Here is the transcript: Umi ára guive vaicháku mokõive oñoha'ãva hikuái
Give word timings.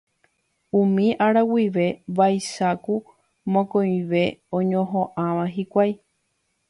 Umi 0.79 1.05
ára 1.25 1.41
guive 1.49 1.85
vaicháku 2.19 2.95
mokõive 3.53 4.23
oñoha'ãva 4.57 5.45
hikuái 5.55 5.91